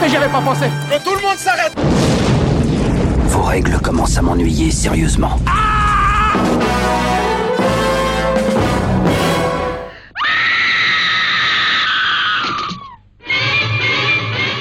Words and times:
Mais 0.00 0.08
j'y 0.08 0.16
avais 0.16 0.30
pas 0.30 0.40
pensé 0.40 0.66
Que 0.90 1.02
tout 1.02 1.14
le 1.14 1.22
monde 1.22 1.36
s'arrête 1.36 1.74
Vos 3.28 3.42
règles 3.42 3.78
commencent 3.80 4.18
à 4.18 4.22
m'ennuyer 4.22 4.70
sérieusement. 4.70 5.38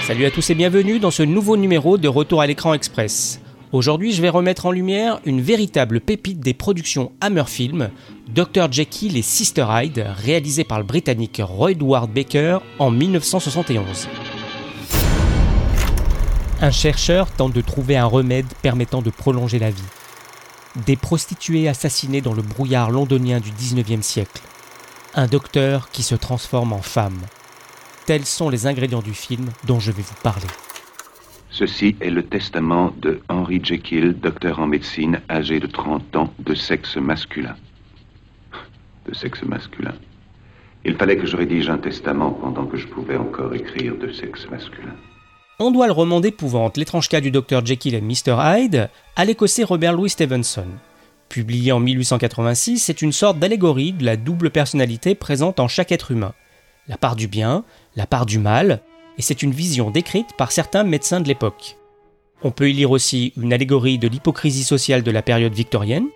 Salut 0.03 0.25
à 0.25 0.31
tous 0.31 0.49
et 0.51 0.55
bienvenue 0.55 0.99
dans 0.99 1.11
ce 1.11 1.23
nouveau 1.23 1.57
numéro 1.57 1.97
de 1.97 2.07
Retour 2.07 2.41
à 2.41 2.47
l'écran 2.47 2.73
express. 2.73 3.41
Aujourd'hui, 3.71 4.13
je 4.13 4.21
vais 4.21 4.29
remettre 4.29 4.67
en 4.67 4.71
lumière 4.71 5.19
une 5.25 5.41
véritable 5.41 5.99
pépite 5.99 6.39
des 6.39 6.53
productions 6.53 7.11
Hammer 7.19 7.45
Film, 7.47 7.89
Dr. 8.33 8.71
Jekyll 8.71 9.17
et 9.17 9.21
Sister 9.21 9.65
Hyde, 9.69 10.05
réalisé 10.23 10.63
par 10.63 10.77
le 10.77 10.85
britannique 10.85 11.41
Roy 11.43 11.71
Edward 11.71 12.09
Baker 12.09 12.59
en 12.79 12.91
1971. 12.91 14.07
Un 16.61 16.71
chercheur 16.71 17.29
tente 17.31 17.51
de 17.51 17.59
trouver 17.59 17.97
un 17.97 18.05
remède 18.05 18.47
permettant 18.61 19.01
de 19.01 19.09
prolonger 19.09 19.59
la 19.59 19.71
vie. 19.71 19.83
Des 20.85 20.95
prostituées 20.95 21.67
assassinées 21.67 22.21
dans 22.21 22.33
le 22.33 22.41
brouillard 22.41 22.91
londonien 22.91 23.41
du 23.41 23.51
19e 23.51 24.01
siècle. 24.01 24.41
Un 25.15 25.27
docteur 25.27 25.89
qui 25.89 26.01
se 26.01 26.15
transforme 26.15 26.71
en 26.71 26.81
femme. 26.81 27.19
Tels 28.05 28.25
sont 28.25 28.49
les 28.49 28.67
ingrédients 28.67 29.01
du 29.01 29.13
film 29.13 29.49
dont 29.67 29.81
je 29.81 29.91
vais 29.91 30.01
vous 30.01 30.15
parler. 30.23 30.47
Ceci 31.49 31.97
est 31.99 32.09
le 32.09 32.23
testament 32.23 32.93
de 33.01 33.19
Henry 33.27 33.59
Jekyll, 33.61 34.17
docteur 34.17 34.59
en 34.59 34.67
médecine, 34.67 35.19
âgé 35.29 35.59
de 35.59 35.67
30 35.67 36.15
ans, 36.15 36.33
de 36.39 36.55
sexe 36.55 36.95
masculin. 36.95 37.57
De 39.05 39.13
sexe 39.13 39.43
masculin. 39.43 39.93
Il 40.85 40.95
fallait 40.95 41.17
que 41.17 41.25
je 41.25 41.35
rédige 41.35 41.69
un 41.69 41.79
testament 41.79 42.31
pendant 42.31 42.65
que 42.65 42.77
je 42.77 42.87
pouvais 42.87 43.17
encore 43.17 43.53
écrire 43.53 43.97
de 43.97 44.11
sexe 44.13 44.47
masculin. 44.49 44.95
On 45.57 45.71
doit 45.71 45.87
le 45.87 45.93
roman 45.93 46.19
d'épouvante 46.19 46.75
L'étrange 46.75 47.07
cas 47.07 47.21
du 47.21 47.31
docteur 47.31 47.65
Jekyll 47.65 47.95
et 47.95 48.01
Mr. 48.01 48.35
Hyde 48.37 48.89
à 49.15 49.23
l'écossais 49.23 49.63
Robert 49.63 49.93
Louis 49.93 50.09
Stevenson. 50.09 50.67
Publié 51.29 51.71
en 51.71 51.79
1886, 51.79 52.79
c'est 52.79 53.01
une 53.01 53.13
sorte 53.13 53.39
d'allégorie 53.39 53.93
de 53.93 54.03
la 54.03 54.17
double 54.17 54.49
personnalité 54.49 55.15
présente 55.15 55.61
en 55.61 55.69
chaque 55.69 55.93
être 55.93 56.11
humain. 56.11 56.33
La 56.89 56.97
part 56.97 57.15
du 57.15 57.29
bien, 57.29 57.63
la 57.95 58.05
part 58.05 58.25
du 58.25 58.37
mal, 58.37 58.81
et 59.17 59.21
c'est 59.21 59.43
une 59.43 59.53
vision 59.53 59.91
décrite 59.91 60.35
par 60.37 60.51
certains 60.51 60.83
médecins 60.83 61.21
de 61.21 61.29
l'époque. 61.29 61.77
On 62.43 62.51
peut 62.51 62.69
y 62.69 62.73
lire 62.73 62.91
aussi 62.91 63.31
une 63.37 63.53
allégorie 63.53 63.97
de 63.97 64.09
l'hypocrisie 64.09 64.65
sociale 64.65 65.03
de 65.03 65.11
la 65.11 65.21
période 65.21 65.53
victorienne, 65.53 66.07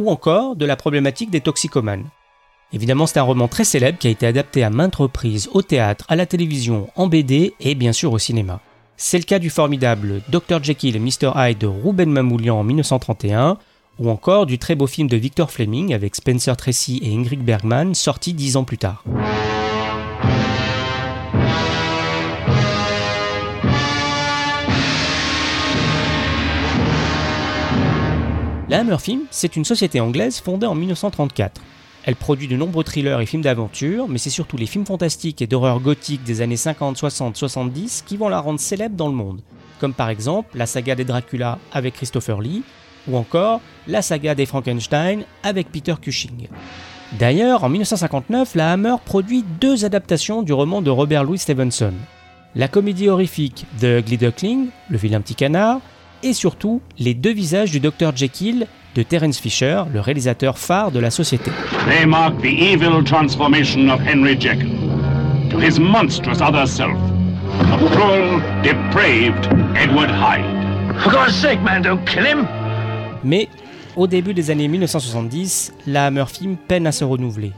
ou 0.00 0.10
encore 0.10 0.56
de 0.56 0.66
la 0.66 0.74
problématique 0.74 1.30
des 1.30 1.40
toxicomanes. 1.40 2.08
Évidemment, 2.72 3.06
c'est 3.06 3.20
un 3.20 3.22
roman 3.22 3.46
très 3.46 3.64
célèbre 3.64 3.98
qui 3.98 4.08
a 4.08 4.10
été 4.10 4.26
adapté 4.26 4.64
à 4.64 4.70
maintes 4.70 4.96
reprises 4.96 5.48
au 5.52 5.62
théâtre, 5.62 6.04
à 6.08 6.16
la 6.16 6.26
télévision, 6.26 6.90
en 6.96 7.06
BD 7.06 7.54
et 7.60 7.76
bien 7.76 7.92
sûr 7.92 8.12
au 8.12 8.18
cinéma. 8.18 8.60
C'est 8.96 9.18
le 9.18 9.24
cas 9.24 9.38
du 9.38 9.50
formidable 9.50 10.22
Dr. 10.28 10.62
Jekyll 10.62 10.96
et 10.96 11.00
Mr. 11.00 11.32
Hyde 11.34 11.58
de 11.58 11.66
Ruben 11.66 12.10
Mamoulian 12.10 12.60
en 12.60 12.64
1931, 12.64 13.58
ou 13.98 14.10
encore 14.10 14.46
du 14.46 14.58
très 14.58 14.74
beau 14.74 14.86
film 14.86 15.08
de 15.08 15.16
Victor 15.16 15.50
Fleming 15.50 15.92
avec 15.92 16.14
Spencer 16.14 16.56
Tracy 16.56 17.00
et 17.02 17.14
Ingrid 17.14 17.42
Bergman 17.42 17.94
sorti 17.94 18.32
dix 18.32 18.56
ans 18.56 18.64
plus 18.64 18.78
tard. 18.78 19.04
La 28.68 28.78
Hammer 28.78 28.98
Film, 28.98 29.22
c'est 29.30 29.56
une 29.56 29.66
société 29.66 30.00
anglaise 30.00 30.40
fondée 30.40 30.66
en 30.66 30.74
1934. 30.74 31.60
Elle 32.04 32.16
produit 32.16 32.48
de 32.48 32.56
nombreux 32.56 32.82
thrillers 32.82 33.20
et 33.20 33.26
films 33.26 33.42
d'aventure, 33.42 34.08
mais 34.08 34.18
c'est 34.18 34.30
surtout 34.30 34.56
les 34.56 34.66
films 34.66 34.86
fantastiques 34.86 35.40
et 35.40 35.46
d'horreur 35.46 35.78
gothique 35.78 36.24
des 36.24 36.40
années 36.40 36.56
50, 36.56 36.96
60, 36.96 37.36
70 37.36 38.02
qui 38.04 38.16
vont 38.16 38.28
la 38.28 38.40
rendre 38.40 38.58
célèbre 38.58 38.96
dans 38.96 39.06
le 39.06 39.14
monde. 39.14 39.40
Comme 39.78 39.94
par 39.94 40.08
exemple 40.08 40.56
la 40.56 40.66
saga 40.66 40.96
des 40.96 41.04
Dracula 41.04 41.58
avec 41.72 41.94
Christopher 41.94 42.40
Lee, 42.40 42.62
ou 43.08 43.16
encore 43.16 43.60
la 43.86 44.02
saga 44.02 44.34
des 44.34 44.46
Frankenstein 44.46 45.24
avec 45.42 45.70
Peter 45.70 45.94
Cushing. 46.00 46.48
D'ailleurs, 47.18 47.64
en 47.64 47.68
1959, 47.68 48.54
la 48.54 48.72
Hammer 48.72 48.96
produit 49.04 49.44
deux 49.60 49.84
adaptations 49.84 50.42
du 50.42 50.52
roman 50.52 50.82
de 50.82 50.90
Robert 50.90 51.24
Louis 51.24 51.38
Stevenson. 51.38 51.92
La 52.54 52.68
comédie 52.68 53.08
horrifique 53.08 53.66
The 53.80 54.00
Ugly 54.00 54.18
Duckling, 54.18 54.66
le 54.88 54.98
vilain 54.98 55.20
petit 55.20 55.34
canard, 55.34 55.80
et 56.22 56.32
surtout 56.32 56.80
les 56.98 57.14
deux 57.14 57.32
visages 57.32 57.70
du 57.70 57.80
Dr 57.80 58.14
Jekyll 58.14 58.66
de 58.94 59.02
Terence 59.02 59.38
Fisher, 59.38 59.84
le 59.92 60.00
réalisateur 60.00 60.58
phare 60.58 60.90
de 60.90 61.00
la 61.00 61.10
société. 61.10 61.50
They 61.88 62.06
mark 62.06 62.40
the 62.40 62.46
evil 62.46 63.02
transformation 63.04 63.88
of 63.88 64.00
Henry 64.00 64.38
Jekyll 64.38 64.70
to 65.50 65.58
his 65.58 65.78
monstrous 65.78 66.40
other 66.40 66.66
self, 66.66 66.98
the 67.58 67.90
cruel, 67.90 68.40
depraved 68.62 69.46
Edward 69.76 70.10
Hyde. 70.10 71.00
For 71.00 71.10
God's 71.10 71.34
sake, 71.34 71.62
man, 71.62 71.82
don't 71.82 72.04
kill 72.04 72.24
him 72.24 72.46
Mais 73.24 73.48
au 73.96 74.06
début 74.06 74.34
des 74.34 74.50
années 74.50 74.68
1970, 74.68 75.74
la 75.86 76.06
Hammer 76.06 76.24
Film 76.26 76.56
peine 76.56 76.86
à 76.86 76.92
se 76.92 77.04
renouveler. 77.04 77.52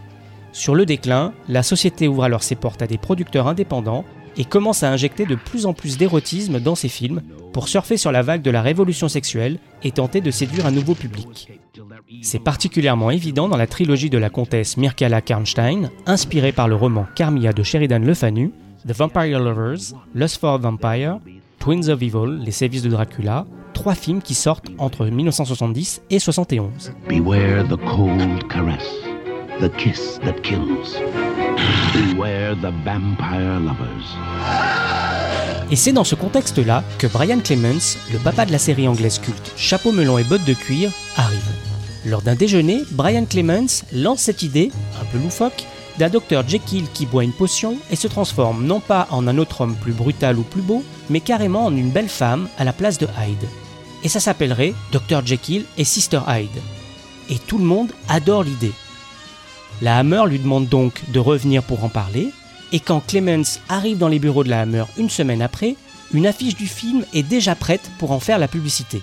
Sur 0.53 0.75
le 0.75 0.87
déclin, 0.87 1.33
la 1.49 1.63
société 1.63 2.07
ouvre 2.07 2.25
alors 2.25 2.45
ses 2.45 2.55
portes 2.55 2.83
à 2.83 2.87
des 2.87 2.99
producteurs 2.99 3.49
indépendants 3.49 4.05
et 4.37 4.45
commence 4.45 4.83
à 4.83 4.91
injecter 4.91 5.27
de 5.27 5.35
plus 5.35 5.67
en 5.67 5.73
plus 5.73 5.97
d'érotisme 5.97 6.61
dans 6.61 6.75
ses 6.75 6.89
films 6.89 7.23
pour 7.53 7.69
surfer 7.69 7.97
sur 7.97 8.13
la 8.13 8.23
vague 8.23 8.43
de 8.43 8.51
la 8.51 8.63
révolution 8.63 9.09
sexuelle 9.09 9.59
et 9.83 9.93
tenter 9.93 10.21
de 10.21 10.31
séduire 10.31 10.67
un 10.67 10.71
nouveau 10.71 10.95
public. 10.95 11.53
C'est 12.23 12.39
particulièrement 12.43 13.11
évident 13.11 13.49
dans 13.49 13.57
la 13.57 13.67
trilogie 13.67 14.11
de 14.11 14.19
la 14.19 14.31
comtesse 14.31 14.77
Mircalla 14.77 15.21
Karnstein, 15.21 15.91
inspirée 16.07 16.53
par 16.53 16.69
le 16.69 16.75
roman 16.75 17.07
Carmilla 17.15 17.53
de 17.53 17.63
Sheridan 17.63 18.01
Le 18.01 18.15
Fanu, 18.15 18.53
The 18.87 18.93
Vampire 18.93 19.41
Lovers, 19.41 19.95
Lust 20.15 20.39
for 20.41 20.59
Vampire, 20.59 21.19
Twins 21.59 21.89
of 21.89 22.03
Evil, 22.03 22.41
Les 22.45 22.51
sévices 22.51 22.83
de 22.83 22.91
Dracula, 22.91 23.47
trois 23.73 23.95
films 23.95 24.23
qui 24.23 24.35
sortent 24.35 24.69
entre 24.79 25.07
1970 25.07 26.03
et 26.11 26.19
71. 26.19 26.93
Beware 27.09 27.67
the 27.69 27.77
cold 27.87 28.49
caress, 28.49 28.85
the 29.61 29.71
kiss 29.77 30.19
that 30.25 30.41
kills. 30.43 30.99
Beware 31.93 32.57
the 32.57 32.73
vampire 32.85 33.61
lovers. 33.61 34.19
Et 35.71 35.77
c'est 35.77 35.93
dans 35.93 36.05
ce 36.05 36.15
contexte-là 36.15 36.85
que 36.99 37.07
Brian 37.07 37.41
Clemens, 37.41 37.99
le 38.13 38.19
papa 38.19 38.47
de 38.47 38.53
la 38.53 38.59
série 38.59 38.87
anglaise 38.87 39.19
culte 39.19 39.53
Chapeau 39.57 39.93
melon 39.93 40.19
et 40.19 40.25
bottes 40.25 40.45
de 40.45 40.55
cuir, 40.55 40.91
arrive. 41.17 41.41
Lors 42.05 42.23
d'un 42.23 42.35
déjeuner, 42.35 42.83
Brian 42.91 43.25
Clemens 43.25 43.85
lance 43.93 44.21
cette 44.21 44.43
idée, 44.43 44.71
un 45.01 45.05
peu 45.07 45.19
loufoque, 45.19 45.65
d'un 45.99 46.11
docteur 46.11 46.47
Jekyll 46.47 46.85
qui 46.93 47.07
boit 47.07 47.25
une 47.25 47.33
potion 47.33 47.77
et 47.91 47.97
se 47.97 48.09
transforme 48.09 48.67
non 48.67 48.81
pas 48.81 49.07
en 49.11 49.27
un 49.27 49.39
autre 49.39 49.63
homme 49.63 49.77
plus 49.77 49.93
brutal 49.93 50.39
ou 50.39 50.43
plus 50.43 50.63
beau, 50.63 50.83
mais 51.09 51.21
carrément 51.21 51.65
en 51.65 51.75
une 51.75 51.91
belle 51.91 52.09
femme 52.09 52.49
à 52.59 52.65
la 52.65 52.73
place 52.73 52.99
de 52.99 53.07
Hyde. 53.07 53.49
Et 54.03 54.09
ça 54.09 54.21
s'appellerait 54.21 54.75
Dr 54.93 55.25
Jekyll 55.25 55.65
et 55.79 55.85
Sister 55.85 56.21
Hyde. 56.29 56.63
Et 57.31 57.39
tout 57.39 57.59
le 57.59 57.65
monde 57.65 57.93
adore 58.09 58.43
l'idée. 58.43 58.73
La 59.85 59.99
Hammer 59.99 60.23
lui 60.27 60.39
demande 60.39 60.67
donc 60.67 61.03
de 61.13 61.19
revenir 61.19 61.63
pour 61.63 61.85
en 61.85 61.91
parler, 61.91 62.31
et 62.73 62.81
quand 62.81 63.07
Clemens 63.07 63.61
arrive 63.69 63.99
dans 63.99 64.09
les 64.09 64.19
bureaux 64.19 64.43
de 64.43 64.49
la 64.49 64.63
Hammer 64.63 64.85
une 64.97 65.11
semaine 65.11 65.43
après, 65.43 65.77
une 66.15 66.27
affiche 66.27 66.57
du 66.57 66.67
film 66.67 67.05
est 67.13 67.23
déjà 67.23 67.55
prête 67.55 67.91
pour 67.99 68.11
en 68.11 68.19
faire 68.19 68.39
la 68.39 68.49
publicité. 68.49 69.03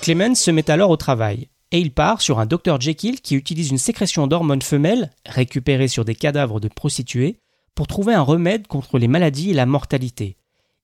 Clemens 0.00 0.36
se 0.36 0.52
met 0.52 0.70
alors 0.70 0.90
au 0.90 0.96
travail, 0.96 1.48
et 1.72 1.80
il 1.80 1.90
part 1.90 2.20
sur 2.20 2.38
un 2.38 2.46
Dr 2.46 2.80
Jekyll 2.80 3.20
qui 3.20 3.34
utilise 3.34 3.72
une 3.72 3.78
sécrétion 3.78 4.28
d'hormones 4.28 4.62
femelles, 4.62 5.10
récupérée 5.26 5.88
sur 5.88 6.04
des 6.04 6.14
cadavres 6.14 6.60
de 6.60 6.68
prostituées, 6.68 7.38
pour 7.74 7.88
trouver 7.88 8.14
un 8.14 8.22
remède 8.22 8.68
contre 8.68 9.00
les 9.00 9.08
maladies 9.08 9.50
et 9.50 9.54
la 9.54 9.66
mortalité. 9.66 10.36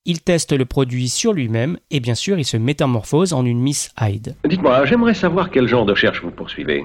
Il 0.06 0.22
teste 0.22 0.52
le 0.52 0.64
produit 0.64 1.08
sur 1.08 1.32
lui-même, 1.32 1.78
et 1.92 2.00
bien 2.00 2.16
sûr 2.16 2.36
il 2.36 2.44
se 2.44 2.56
métamorphose 2.56 3.32
en 3.32 3.46
une 3.46 3.60
Miss 3.60 3.92
Hyde. 4.00 4.34
Dites-moi, 4.44 4.86
j'aimerais 4.86 5.14
savoir 5.14 5.50
quel 5.52 5.68
genre 5.68 5.86
de 5.86 5.92
recherche 5.92 6.20
vous 6.20 6.32
poursuivez. 6.32 6.84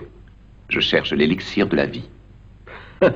Je 0.73 0.79
cherche 0.79 1.13
l'élixir 1.13 1.67
de 1.67 1.75
la 1.75 1.85
vie, 1.85 2.09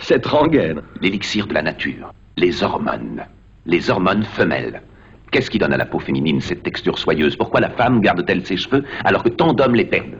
Cette 0.00 0.26
rengaine. 0.26 0.82
l'élixir 1.00 1.46
de 1.46 1.54
la 1.54 1.62
nature, 1.62 2.12
les 2.36 2.64
hormones, 2.64 3.22
les 3.64 3.90
hormones 3.90 4.24
femelles. 4.24 4.82
Qu'est-ce 5.30 5.50
qui 5.50 5.58
donne 5.60 5.72
à 5.72 5.76
la 5.76 5.86
peau 5.86 6.00
féminine 6.00 6.40
cette 6.40 6.64
texture 6.64 6.98
soyeuse? 6.98 7.36
Pourquoi 7.36 7.60
la 7.60 7.70
femme 7.70 8.00
garde-t-elle 8.00 8.44
ses 8.44 8.56
cheveux 8.56 8.82
alors 9.04 9.22
que 9.22 9.28
tant 9.28 9.52
d'hommes 9.52 9.76
les 9.76 9.84
perdent? 9.84 10.18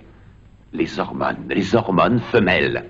Les 0.72 1.00
hormones, 1.00 1.44
les 1.48 1.74
hormones 1.74 2.20
femelles. 2.30 2.84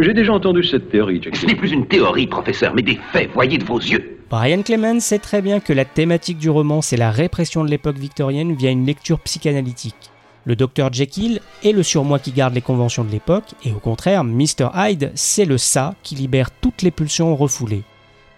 J'ai 0.00 0.14
déjà 0.14 0.32
entendu 0.32 0.64
cette 0.64 0.88
théorie, 0.88 1.22
Jekyll. 1.22 1.36
Ce 1.38 1.44
n'est 1.46 1.56
plus 1.56 1.72
une 1.72 1.86
théorie, 1.86 2.26
professeur, 2.26 2.72
mais 2.74 2.80
des 2.82 2.98
faits, 3.12 3.28
voyez 3.34 3.58
de 3.58 3.64
vos 3.64 3.78
yeux. 3.78 4.20
Brian 4.30 4.62
Clemens 4.62 5.00
sait 5.00 5.18
très 5.18 5.42
bien 5.42 5.60
que 5.60 5.74
la 5.74 5.84
thématique 5.84 6.38
du 6.38 6.48
roman, 6.48 6.80
c'est 6.80 6.96
la 6.96 7.10
répression 7.10 7.62
de 7.62 7.68
l'époque 7.68 7.98
victorienne 7.98 8.54
via 8.54 8.70
une 8.70 8.86
lecture 8.86 9.20
psychanalytique. 9.20 10.10
Le 10.46 10.56
docteur 10.56 10.92
Jekyll 10.92 11.40
est 11.62 11.72
le 11.72 11.82
surmoi 11.82 12.18
qui 12.18 12.30
garde 12.30 12.54
les 12.54 12.60
conventions 12.60 13.02
de 13.02 13.10
l'époque, 13.10 13.54
et 13.64 13.72
au 13.72 13.78
contraire, 13.78 14.24
Mr. 14.24 14.68
Hyde, 14.74 15.10
c'est 15.14 15.46
le 15.46 15.56
ça 15.56 15.94
qui 16.02 16.14
libère 16.16 16.50
toutes 16.50 16.82
les 16.82 16.90
pulsions 16.90 17.34
refoulées. 17.34 17.82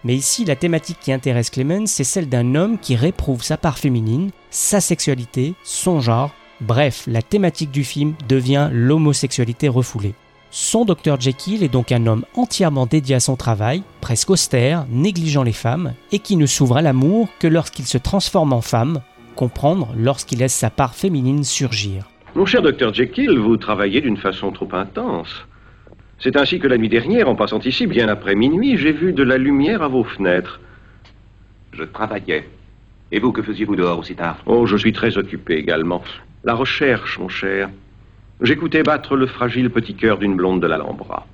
Mais 0.05 0.15
ici, 0.15 0.45
la 0.45 0.55
thématique 0.55 0.99
qui 1.01 1.11
intéresse 1.11 1.49
Clemens, 1.49 1.87
c'est 1.87 2.05
celle 2.05 2.29
d'un 2.29 2.55
homme 2.55 2.77
qui 2.79 2.95
réprouve 2.95 3.43
sa 3.43 3.57
part 3.57 3.77
féminine, 3.77 4.31
sa 4.51 4.79
sexualité, 4.79 5.53
son 5.65 5.99
genre. 5.99 6.31
Bref, 6.61 7.03
la 7.07 7.21
thématique 7.21 7.71
du 7.71 7.83
film 7.83 8.13
devient 8.29 8.69
l'homosexualité 8.71 9.67
refoulée. 9.67 10.13
Son 10.49 10.85
Dr 10.85 11.19
Jekyll 11.19 11.61
est 11.61 11.67
donc 11.67 11.91
un 11.91 12.07
homme 12.07 12.23
entièrement 12.35 12.85
dédié 12.85 13.15
à 13.15 13.19
son 13.19 13.35
travail, 13.35 13.83
presque 13.99 14.29
austère, 14.29 14.85
négligeant 14.89 15.43
les 15.43 15.51
femmes, 15.51 15.93
et 16.13 16.19
qui 16.19 16.37
ne 16.37 16.45
s'ouvre 16.45 16.77
à 16.77 16.81
l'amour 16.81 17.27
que 17.39 17.47
lorsqu'il 17.47 17.85
se 17.85 17.97
transforme 17.97 18.53
en 18.53 18.61
femme, 18.61 19.01
comprendre 19.37 19.93
lorsqu'il 19.95 20.39
laisse 20.39 20.53
sa 20.53 20.69
part 20.69 20.95
féminine 20.95 21.45
surgir. 21.45 22.03
Mon 22.35 22.45
cher 22.45 22.61
Dr 22.61 22.93
Jekyll, 22.93 23.37
vous 23.39 23.55
travaillez 23.55 24.01
d'une 24.01 24.17
façon 24.17 24.51
trop 24.51 24.67
intense. 24.73 25.45
C'est 26.19 26.35
ainsi 26.35 26.59
que 26.59 26.67
la 26.67 26.77
nuit 26.77 26.89
dernière, 26.89 27.29
en 27.29 27.35
passant 27.35 27.59
ici, 27.59 27.87
bien 27.87 28.09
après 28.09 28.35
minuit, 28.35 28.77
j'ai 28.77 28.91
vu 28.91 29.13
de 29.13 29.23
la 29.23 29.37
lumière 29.37 29.83
à 29.83 29.87
vos 29.87 30.03
fenêtres. 30.03 30.59
Je 31.71 31.83
travaillais. 31.83 32.49
Et 33.11 33.19
vous, 33.19 33.31
que 33.31 33.43
faisiez-vous 33.43 33.75
dehors 33.75 33.99
aussi 33.99 34.15
tard? 34.15 34.37
Oh, 34.47 34.65
je 34.65 34.75
suis 34.75 34.91
très 34.91 35.17
occupé 35.17 35.53
également. 35.53 36.03
La 36.43 36.55
recherche, 36.55 37.19
mon 37.19 37.29
cher. 37.29 37.69
J'écoutais 38.41 38.83
battre 38.83 39.15
le 39.15 39.27
fragile 39.27 39.69
petit 39.69 39.95
cœur 39.95 40.17
d'une 40.17 40.35
blonde 40.35 40.61
de 40.61 40.67
l'Alhambra. 40.67 41.25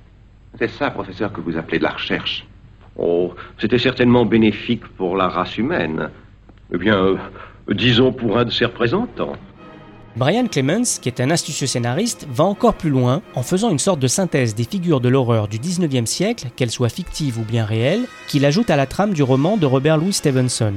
C'est 0.58 0.70
ça, 0.70 0.90
professeur, 0.90 1.32
que 1.32 1.40
vous 1.40 1.56
appelez 1.56 1.78
de 1.78 1.84
la 1.84 1.90
recherche. 1.90 2.46
Oh, 2.96 3.34
c'était 3.58 3.78
certainement 3.78 4.24
bénéfique 4.24 4.86
pour 4.96 5.16
la 5.16 5.28
race 5.28 5.58
humaine. 5.58 6.10
Eh 6.72 6.78
bien, 6.78 6.96
euh, 6.96 7.16
disons 7.72 8.12
pour 8.12 8.38
un 8.38 8.44
de 8.44 8.50
ses 8.50 8.66
représentants. 8.66 9.36
Brian 10.16 10.46
Clemens, 10.46 11.00
qui 11.00 11.08
est 11.08 11.20
un 11.20 11.30
astucieux 11.30 11.66
scénariste, 11.66 12.28
va 12.30 12.44
encore 12.44 12.74
plus 12.74 12.90
loin 12.90 13.20
en 13.34 13.42
faisant 13.42 13.70
une 13.70 13.80
sorte 13.80 13.98
de 13.98 14.06
synthèse 14.06 14.54
des 14.54 14.62
figures 14.62 15.00
de 15.00 15.08
l'horreur 15.08 15.48
du 15.48 15.58
19e 15.58 16.06
siècle, 16.06 16.50
qu'elles 16.54 16.70
soient 16.70 16.88
fictives 16.88 17.38
ou 17.38 17.42
bien 17.42 17.64
réelles, 17.64 18.06
qu'il 18.28 18.44
ajoute 18.44 18.70
à 18.70 18.76
la 18.76 18.86
trame 18.86 19.12
du 19.12 19.24
roman 19.24 19.56
de 19.56 19.66
Robert 19.66 19.98
Louis 19.98 20.12
Stevenson. 20.12 20.74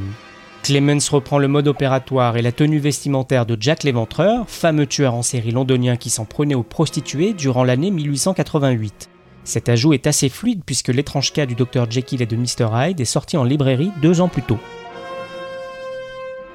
Clemens 0.63 1.07
reprend 1.11 1.37
le 1.37 1.47
mode 1.47 1.67
opératoire 1.67 2.35
et 2.35 2.41
la 2.41 2.51
tenue 2.51 2.79
vestimentaire 2.79 3.45
de 3.45 3.55
Jack 3.59 3.83
l'Éventreur, 3.83 4.49
fameux 4.49 4.87
tueur 4.87 5.13
en 5.13 5.21
série 5.21 5.51
londonien 5.51 5.97
qui 5.97 6.09
s'en 6.09 6.25
prenait 6.25 6.55
aux 6.55 6.63
prostituées 6.63 7.33
durant 7.33 7.63
l'année 7.63 7.91
1888. 7.91 9.09
Cet 9.43 9.69
ajout 9.69 9.93
est 9.93 10.07
assez 10.07 10.29
fluide 10.29 10.63
puisque 10.65 10.89
l'étrange 10.89 11.31
cas 11.31 11.45
du 11.45 11.53
Dr 11.53 11.89
Jekyll 11.89 12.23
et 12.23 12.25
de 12.25 12.35
Mr 12.35 12.67
Hyde 12.73 12.99
est 12.99 13.05
sorti 13.05 13.37
en 13.37 13.43
librairie 13.43 13.91
deux 14.01 14.19
ans 14.19 14.27
plus 14.27 14.41
tôt. 14.41 14.59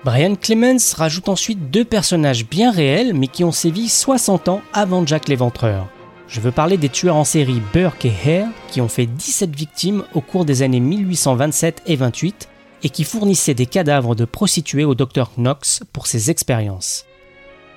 Brian 0.04 0.34
Clemens 0.34 0.94
rajoute 0.96 1.28
ensuite 1.28 1.70
deux 1.70 1.84
personnages 1.84 2.44
bien 2.44 2.72
réels 2.72 3.14
mais 3.14 3.28
qui 3.28 3.44
ont 3.44 3.52
sévi 3.52 3.88
60 3.88 4.48
ans 4.48 4.60
avant 4.72 5.06
Jack 5.06 5.28
l'Éventreur. 5.28 5.86
Je 6.26 6.40
veux 6.40 6.50
parler 6.50 6.76
des 6.76 6.88
tueurs 6.88 7.14
en 7.14 7.22
série 7.22 7.62
Burke 7.72 8.06
et 8.06 8.12
Hare 8.42 8.48
qui 8.68 8.80
ont 8.80 8.88
fait 8.88 9.06
17 9.06 9.54
victimes 9.54 10.02
au 10.14 10.20
cours 10.20 10.44
des 10.44 10.62
années 10.62 10.80
1827 10.80 11.82
et 11.86 11.94
28 11.94 12.48
et 12.82 12.88
qui 12.88 13.04
fournissait 13.04 13.54
des 13.54 13.66
cadavres 13.66 14.16
de 14.16 14.24
prostituées 14.24 14.84
au 14.84 14.96
docteur 14.96 15.30
Knox 15.36 15.82
pour 15.92 16.08
ses 16.08 16.32
expériences. 16.32 17.06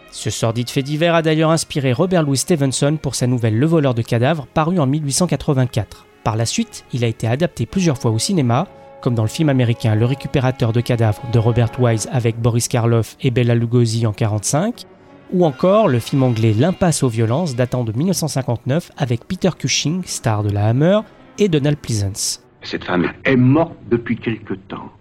Ce 0.09 0.31
sordide 0.31 0.71
fait 0.71 0.81
divers 0.81 1.13
a 1.13 1.21
d'ailleurs 1.21 1.51
inspiré 1.51 1.93
Robert 1.93 2.23
Louis 2.23 2.37
Stevenson 2.37 2.97
pour 2.99 3.13
sa 3.13 3.27
nouvelle 3.27 3.59
Le 3.59 3.67
voleur 3.67 3.93
de 3.93 4.01
cadavres 4.01 4.47
parue 4.51 4.79
en 4.79 4.87
1884. 4.87 6.07
Par 6.23 6.37
la 6.37 6.47
suite, 6.47 6.85
il 6.91 7.03
a 7.03 7.07
été 7.07 7.27
adapté 7.27 7.67
plusieurs 7.67 7.99
fois 7.99 8.09
au 8.09 8.17
cinéma, 8.17 8.67
comme 9.01 9.15
dans 9.15 9.23
le 9.23 9.29
film 9.29 9.49
américain 9.49 9.95
Le 9.95 10.05
récupérateur 10.05 10.73
de 10.73 10.81
cadavres 10.81 11.21
de 11.31 11.39
Robert 11.39 11.71
Wise 11.79 12.09
avec 12.11 12.39
Boris 12.39 12.67
Karloff 12.67 13.17
et 13.21 13.31
Bella 13.31 13.55
Lugosi 13.55 14.05
en 14.05 14.11
1945, 14.11 14.83
ou 15.31 15.45
encore 15.45 15.87
le 15.87 15.99
film 15.99 16.23
anglais 16.23 16.53
L'impasse 16.57 17.03
aux 17.03 17.09
violences 17.09 17.55
datant 17.55 17.83
de 17.83 17.91
1959 17.91 18.91
avec 18.97 19.25
Peter 19.25 19.49
Cushing, 19.57 20.03
star 20.05 20.43
de 20.43 20.49
la 20.49 20.67
Hammer, 20.67 20.99
et 21.37 21.49
Donald 21.49 21.77
Pleasance. 21.77 22.43
Cette 22.61 22.83
femme 22.83 23.11
est 23.23 23.35
morte 23.35 23.75
depuis 23.89 24.17
quelque 24.17 24.53
temps. 24.53 24.91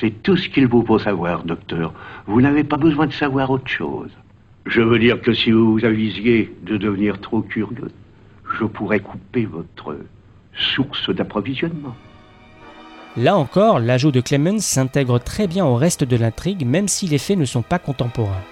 C'est 0.00 0.22
tout 0.22 0.36
ce 0.36 0.48
qu'il 0.48 0.66
vous 0.66 0.84
faut 0.84 0.98
savoir, 0.98 1.44
docteur. 1.44 1.92
Vous 2.26 2.40
n'avez 2.40 2.64
pas 2.64 2.76
besoin 2.76 3.06
de 3.06 3.12
savoir 3.12 3.50
autre 3.50 3.68
chose. 3.68 4.10
Je 4.66 4.80
veux 4.80 4.98
dire 4.98 5.20
que 5.20 5.32
si 5.32 5.52
vous 5.52 5.84
avisiez 5.84 6.52
de 6.64 6.76
devenir 6.76 7.20
trop 7.20 7.40
curieux, 7.40 7.90
je 8.58 8.64
pourrais 8.64 9.00
couper 9.00 9.44
votre 9.44 9.96
source 10.54 11.10
d'approvisionnement. 11.10 11.94
Là 13.16 13.36
encore, 13.36 13.78
l'ajout 13.78 14.12
de 14.12 14.20
Clemens 14.20 14.60
s'intègre 14.60 15.18
très 15.18 15.46
bien 15.46 15.64
au 15.64 15.74
reste 15.74 16.04
de 16.04 16.16
l'intrigue, 16.16 16.66
même 16.66 16.86
si 16.86 17.06
les 17.06 17.16
faits 17.16 17.38
ne 17.38 17.46
sont 17.46 17.62
pas 17.62 17.78
contemporains. 17.78 18.44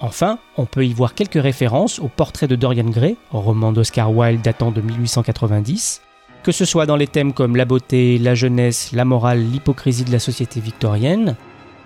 Enfin, 0.00 0.38
on 0.56 0.64
peut 0.64 0.86
y 0.86 0.94
voir 0.94 1.14
quelques 1.14 1.42
références 1.42 1.98
au 1.98 2.08
portrait 2.08 2.48
de 2.48 2.56
Dorian 2.56 2.84
Gray, 2.84 3.16
roman 3.30 3.72
d'Oscar 3.72 4.14
Wilde 4.14 4.40
datant 4.40 4.70
de 4.70 4.80
1890, 4.80 6.00
que 6.42 6.52
ce 6.52 6.64
soit 6.64 6.86
dans 6.86 6.96
les 6.96 7.06
thèmes 7.06 7.34
comme 7.34 7.56
la 7.56 7.66
beauté, 7.66 8.16
la 8.18 8.34
jeunesse, 8.34 8.92
la 8.92 9.04
morale, 9.04 9.40
l'hypocrisie 9.40 10.04
de 10.04 10.12
la 10.12 10.20
société 10.20 10.58
victorienne, 10.60 11.36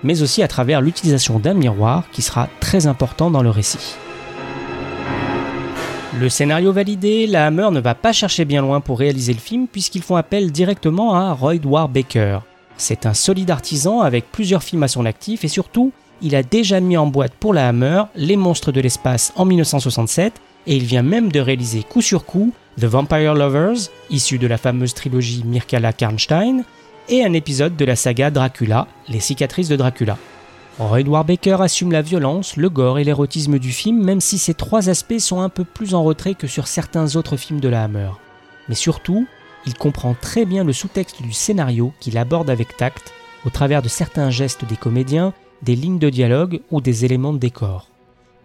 mais 0.05 0.23
aussi 0.23 0.45
à 0.45 0.49
travers 0.49 0.81
l'utilisation 0.81 1.41
d'un 1.41 1.55
miroir 1.55 2.05
qui 2.13 2.23
sera 2.23 2.49
très 2.61 2.87
important 2.87 3.33
dans 3.33 3.43
le 3.43 3.51
récit. 3.51 3.97
Le 6.19 6.29
scénario 6.29 6.73
validé, 6.73 7.29
la 7.29 7.47
Hammer 7.47 7.69
ne 7.71 7.79
va 7.79 7.95
pas 7.95 8.13
chercher 8.13 8.45
bien 8.45 8.63
loin 8.63 8.81
pour 8.81 8.99
réaliser 8.99 9.33
le 9.33 9.39
film 9.39 9.69
puisqu'ils 9.69 10.03
font 10.03 10.17
appel 10.17 10.51
directement 10.51 11.15
à 11.15 11.33
Roy 11.33 11.59
War 11.65 11.89
Baker. 11.89 12.41
C'est 12.77 13.07
un 13.07 13.15
solide 13.15 13.51
artisan 13.51 14.01
avec 14.01 14.31
plusieurs 14.33 14.65
films 14.65 14.83
à 14.83 14.89
son 14.89 15.05
actif 15.07 15.45
et 15.45 15.49
surtout, 15.49 15.93
il 16.21 16.35
a 16.35 16.43
déjà 16.43 16.81
mis 16.81 16.97
en 16.97 17.07
boîte 17.07 17.35
pour 17.39 17.55
la 17.55 17.69
Hammer 17.69 18.03
Les 18.17 18.37
Monstres 18.37 18.73
de 18.73 18.81
l'espace 18.81 19.33
en 19.37 19.45
1967 19.45 20.41
et 20.67 20.77
il 20.77 20.83
vient 20.83 21.03
même 21.03 21.31
de 21.31 21.39
réaliser 21.39 21.85
coup 21.85 22.03
sur 22.03 22.25
coup 22.25 22.53
The 22.81 22.85
Vampire 22.85 23.35
Lovers, 23.35 23.89
issu 24.11 24.39
de 24.39 24.49
la 24.49 24.59
fameuse 24.59 24.95
trilogie 24.95 25.45
Mirkala 25.45 25.93
Karnstein, 25.93 26.65
et 27.09 27.25
un 27.25 27.33
épisode 27.35 27.77
de 27.77 27.85
la 27.85 27.97
saga 27.97 28.31
Dracula, 28.31 28.89
Les 29.09 29.21
cicatrices 29.21 29.69
de 29.69 29.77
Dracula. 29.77 30.17
Edward 30.97 31.27
Baker 31.27 31.59
assume 31.61 31.93
la 31.93 32.01
violence, 32.01 32.57
le 32.57 32.71
gore 32.71 32.99
et 32.99 33.05
l'érotisme 33.05 33.59
du 33.59 33.71
film, 33.71 34.03
même 34.03 34.21
si 34.21 34.39
ces 34.39 34.55
trois 34.55 34.89
aspects 34.89 35.19
sont 35.19 35.41
un 35.41 35.51
peu 35.51 35.65
plus 35.65 35.95
en 35.95 36.03
retrait 36.03 36.35
que 36.35 36.47
sur 36.47 36.67
certains 36.67 37.17
autres 37.17 37.37
films 37.37 37.61
de 37.61 37.69
la 37.69 37.85
Hammer. 37.85 38.11
Mais 38.69 38.75
surtout, 38.75 39.27
il 39.67 39.75
comprend 39.75 40.15
très 40.19 40.47
bien 40.47 40.65
le 40.65 40.73
sous-texte 40.73 41.23
du 41.23 41.33
scénario 41.33 41.93
qu'il 42.01 42.17
aborde 42.17 42.49
avec 42.49 42.77
tact, 42.77 43.13
au 43.45 43.51
travers 43.51 43.83
de 43.83 43.89
certains 43.89 44.31
gestes 44.31 44.65
des 44.65 44.77
comédiens, 44.77 45.35
des 45.63 45.77
lignes 45.77 45.99
de 45.99 46.09
dialogue 46.09 46.61
ou 46.71 46.81
des 46.81 47.05
éléments 47.05 47.35
de 47.35 47.39
décor. 47.39 47.89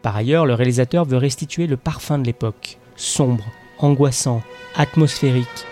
Par 0.01 0.15
ailleurs, 0.15 0.45
le 0.45 0.53
réalisateur 0.53 1.05
veut 1.05 1.17
restituer 1.17 1.67
le 1.67 1.77
parfum 1.77 2.19
de 2.19 2.25
l'époque, 2.25 2.77
sombre, 2.95 3.45
angoissant, 3.79 4.41
atmosphérique. 4.75 5.65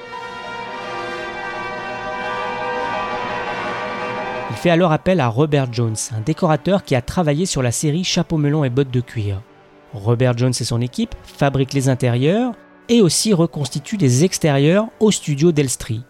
Fait 4.64 4.70
alors 4.70 4.94
appel 4.94 5.20
à 5.20 5.28
Robert 5.28 5.74
Jones, 5.74 5.98
un 6.16 6.22
décorateur 6.22 6.86
qui 6.86 6.96
a 6.96 7.02
travaillé 7.02 7.46
sur 7.46 7.62
la 7.62 7.74
série 7.74 8.06
Chapeau 8.06 8.38
melon 8.38 8.64
et 8.64 8.70
bottes 8.70 8.94
de 8.94 9.02
cuir. 9.02 9.42
Robert 9.92 10.38
Jones 10.38 10.54
et 10.58 10.64
son 10.64 10.80
équipe 10.80 11.16
fabriquent 11.22 11.74
les 11.74 11.90
intérieurs 11.90 12.54
et 12.88 13.02
aussi 13.02 13.34
reconstituent 13.34 13.98
les 13.98 14.24
extérieurs 14.24 14.86
au 15.02 15.12
studio 15.12 15.52
d'Elstree. 15.52 16.06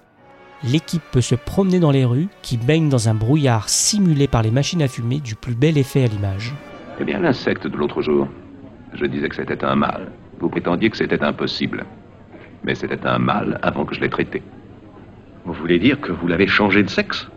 L'équipe 0.64 1.02
peut 1.12 1.20
se 1.20 1.34
promener 1.34 1.80
dans 1.80 1.90
les 1.90 2.06
rues 2.06 2.28
qui 2.44 2.58
baignent 2.58 2.90
dans 2.90 3.10
un 3.10 3.16
brouillard 3.16 3.70
simulé 3.70 4.28
par 4.28 4.44
les 4.44 4.52
machines 4.52 4.84
à 4.84 4.88
fumer 4.88 5.20
du 5.20 5.34
plus 5.34 5.56
bel 5.56 5.80
effet 5.80 6.04
à 6.04 6.08
l'image. 6.08 6.54
Eh 7.00 7.06
bien, 7.06 7.18
l'insecte 7.18 7.66
de 7.66 7.76
l'autre 7.76 8.04
jour, 8.04 8.28
je 8.94 9.08
disais 9.08 9.30
que 9.30 9.36
c'était 9.36 9.66
un 9.66 9.74
mâle. 9.74 10.12
Vous 10.40 10.50
prétendiez 10.50 10.92
que 10.92 10.98
c'était 10.98 11.24
impossible. 11.24 11.86
Mais 12.64 12.76
c'était 12.76 13.08
un 13.08 13.18
mâle 13.18 13.60
avant 13.64 13.84
que 13.84 13.96
je 13.96 14.02
l'ai 14.02 14.12
traité. 14.12 14.44
Vous 15.44 15.54
voulez 15.54 15.80
dire 15.80 16.00
que 16.00 16.12
vous 16.12 16.28
l'avez 16.28 16.46
changé 16.46 16.84
de 16.84 16.90
sexe? 16.90 17.28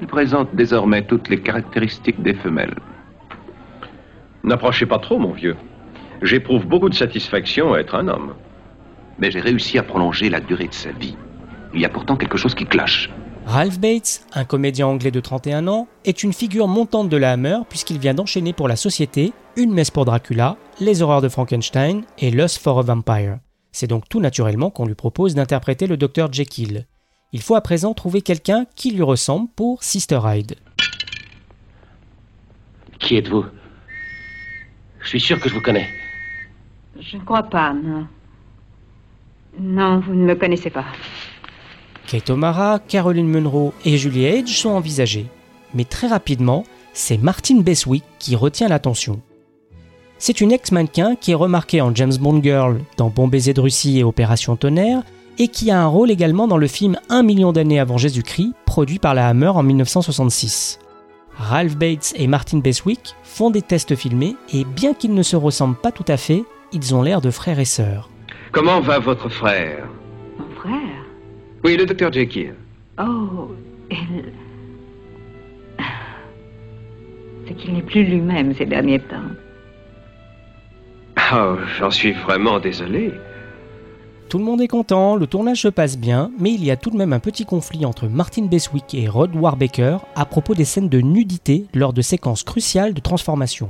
Il 0.00 0.06
présente 0.06 0.54
désormais 0.54 1.02
toutes 1.02 1.28
les 1.28 1.40
caractéristiques 1.40 2.22
des 2.22 2.34
femelles. 2.34 2.76
N'approchez 4.44 4.86
pas 4.86 4.98
trop, 4.98 5.18
mon 5.18 5.32
vieux. 5.32 5.56
J'éprouve 6.22 6.66
beaucoup 6.66 6.88
de 6.88 6.94
satisfaction 6.94 7.74
à 7.74 7.78
être 7.78 7.94
un 7.94 8.08
homme. 8.08 8.34
Mais 9.18 9.30
j'ai 9.30 9.40
réussi 9.40 9.78
à 9.78 9.82
prolonger 9.82 10.30
la 10.30 10.40
durée 10.40 10.68
de 10.68 10.74
sa 10.74 10.92
vie. 10.92 11.16
Il 11.74 11.80
y 11.80 11.84
a 11.84 11.88
pourtant 11.88 12.16
quelque 12.16 12.38
chose 12.38 12.54
qui 12.54 12.64
cloche. 12.64 13.10
Ralph 13.44 13.78
Bates, 13.78 14.26
un 14.34 14.44
comédien 14.44 14.86
anglais 14.86 15.10
de 15.10 15.20
31 15.20 15.68
ans, 15.68 15.88
est 16.04 16.22
une 16.22 16.32
figure 16.32 16.68
montante 16.68 17.08
de 17.08 17.16
la 17.16 17.32
Hammer 17.32 17.58
puisqu'il 17.68 17.98
vient 17.98 18.14
d'enchaîner 18.14 18.52
pour 18.52 18.66
la 18.66 18.76
société 18.76 19.32
Une 19.56 19.72
messe 19.72 19.90
pour 19.90 20.04
Dracula, 20.04 20.56
Les 20.80 21.02
horreurs 21.02 21.22
de 21.22 21.28
Frankenstein 21.28 22.02
et 22.18 22.30
Lust 22.30 22.58
for 22.58 22.80
a 22.80 22.82
Vampire. 22.82 23.38
C'est 23.72 23.86
donc 23.86 24.08
tout 24.08 24.20
naturellement 24.20 24.70
qu'on 24.70 24.86
lui 24.86 24.94
propose 24.94 25.34
d'interpréter 25.34 25.86
le 25.86 25.96
docteur 25.96 26.32
Jekyll. 26.32 26.86
Il 27.32 27.42
faut 27.42 27.54
à 27.54 27.60
présent 27.60 27.92
trouver 27.92 28.22
quelqu'un 28.22 28.66
qui 28.76 28.92
lui 28.92 29.02
ressemble 29.02 29.48
pour 29.54 29.82
Sister 29.82 30.20
Hyde. 30.24 30.56
Qui 32.98 33.16
êtes-vous? 33.16 33.44
Je 35.00 35.08
suis 35.08 35.20
sûr 35.20 35.38
que 35.40 35.48
je 35.48 35.54
vous 35.54 35.60
connais. 35.60 35.88
Je 37.00 37.16
ne 37.16 37.22
crois 37.22 37.42
pas, 37.42 37.72
non. 37.72 38.06
Non, 39.58 40.00
vous 40.00 40.14
ne 40.14 40.24
me 40.24 40.34
connaissez 40.34 40.70
pas. 40.70 40.84
Kate 42.06 42.30
O'Mara, 42.30 42.78
Caroline 42.78 43.28
Munro 43.28 43.74
et 43.84 43.98
Julie 43.98 44.26
Age 44.26 44.60
sont 44.60 44.70
envisagées. 44.70 45.26
Mais 45.74 45.84
très 45.84 46.06
rapidement, 46.06 46.64
c'est 46.92 47.18
Martin 47.18 47.60
Beswick 47.60 48.04
qui 48.18 48.36
retient 48.36 48.68
l'attention. 48.68 49.20
C'est 50.18 50.40
une 50.40 50.52
ex-mannequin 50.52 51.16
qui 51.16 51.32
est 51.32 51.34
remarquée 51.34 51.80
en 51.80 51.94
James 51.94 52.16
Bond 52.18 52.42
Girl 52.42 52.80
dans 52.96 53.10
Bon 53.10 53.28
baiser 53.28 53.52
de 53.52 53.60
Russie 53.60 53.98
et 53.98 54.04
Opération 54.04 54.56
Tonnerre 54.56 55.02
et 55.38 55.48
qui 55.48 55.70
a 55.70 55.80
un 55.80 55.86
rôle 55.86 56.10
également 56.10 56.48
dans 56.48 56.56
le 56.56 56.66
film 56.66 56.96
Un 57.08 57.22
million 57.22 57.52
d'années 57.52 57.80
avant 57.80 57.98
Jésus-Christ, 57.98 58.52
produit 58.64 58.98
par 58.98 59.14
la 59.14 59.28
Hammer 59.28 59.48
en 59.48 59.62
1966. 59.62 60.78
Ralph 61.36 61.76
Bates 61.76 62.14
et 62.16 62.26
Martin 62.26 62.58
Beswick 62.58 63.14
font 63.22 63.50
des 63.50 63.62
tests 63.62 63.94
filmés 63.94 64.36
et 64.52 64.64
bien 64.64 64.94
qu'ils 64.94 65.14
ne 65.14 65.22
se 65.22 65.36
ressemblent 65.36 65.76
pas 65.76 65.92
tout 65.92 66.04
à 66.08 66.16
fait, 66.16 66.44
ils 66.72 66.94
ont 66.94 67.02
l'air 67.02 67.20
de 67.20 67.30
frères 67.30 67.58
et 67.58 67.66
sœurs. 67.66 68.08
Comment 68.52 68.80
va 68.80 68.98
votre 68.98 69.28
frère? 69.28 69.86
Mon 70.38 70.48
frère? 70.60 71.04
Oui, 71.64 71.76
le 71.76 71.84
docteur 71.84 72.12
Jekyll. 72.12 72.54
Oh, 72.98 73.50
il... 73.90 74.32
C'est 77.46 77.54
qu'il 77.54 77.74
n'est 77.74 77.82
plus 77.82 78.04
lui-même 78.04 78.54
ces 78.54 78.66
derniers 78.66 79.00
temps. 79.00 79.16
Oh, 81.34 81.56
j'en 81.78 81.90
suis 81.90 82.12
vraiment 82.12 82.58
désolé. 82.58 83.12
Tout 84.28 84.38
le 84.38 84.44
monde 84.44 84.60
est 84.60 84.66
content, 84.66 85.14
le 85.14 85.28
tournage 85.28 85.62
se 85.62 85.68
passe 85.68 85.96
bien, 85.96 86.32
mais 86.40 86.52
il 86.52 86.64
y 86.64 86.72
a 86.72 86.76
tout 86.76 86.90
de 86.90 86.96
même 86.96 87.12
un 87.12 87.20
petit 87.20 87.44
conflit 87.44 87.86
entre 87.86 88.08
Martin 88.08 88.46
Beswick 88.46 88.92
et 88.92 89.06
Rod 89.06 89.36
Warbaker 89.36 90.04
à 90.16 90.24
propos 90.24 90.54
des 90.54 90.64
scènes 90.64 90.88
de 90.88 91.00
nudité 91.00 91.66
lors 91.74 91.92
de 91.92 92.02
séquences 92.02 92.42
cruciales 92.42 92.92
de 92.92 93.00
transformation. 93.00 93.68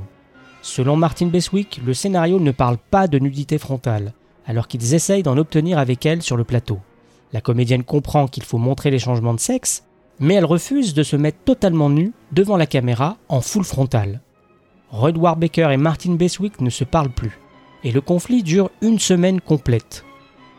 Selon 0.63 0.95
Martin 0.95 1.27
Beswick, 1.27 1.79
le 1.85 1.93
scénario 1.93 2.39
ne 2.39 2.49
parle 2.49 2.77
pas 2.89 3.07
de 3.07 3.19
nudité 3.19 3.59
frontale, 3.59 4.13
alors 4.47 4.67
qu'ils 4.67 4.95
essayent 4.95 5.21
d'en 5.21 5.37
obtenir 5.37 5.77
avec 5.77 6.07
elle 6.07 6.23
sur 6.23 6.37
le 6.37 6.43
plateau. 6.43 6.79
La 7.33 7.41
comédienne 7.41 7.83
comprend 7.83 8.27
qu'il 8.27 8.43
faut 8.43 8.57
montrer 8.57 8.89
les 8.89 8.99
changements 8.99 9.35
de 9.35 9.39
sexe, 9.39 9.83
mais 10.19 10.33
elle 10.33 10.45
refuse 10.45 10.95
de 10.95 11.03
se 11.03 11.15
mettre 11.15 11.37
totalement 11.45 11.91
nue 11.91 12.13
devant 12.31 12.57
la 12.57 12.65
caméra 12.65 13.17
en 13.29 13.41
full 13.41 13.63
frontal. 13.63 14.21
Rod 14.89 15.17
Warbaker 15.17 15.69
et 15.69 15.77
Martin 15.77 16.15
Beswick 16.15 16.61
ne 16.61 16.71
se 16.71 16.83
parlent 16.83 17.13
plus, 17.13 17.39
et 17.83 17.91
le 17.91 18.01
conflit 18.01 18.41
dure 18.41 18.71
une 18.81 18.97
semaine 18.97 19.39
complète. 19.39 20.03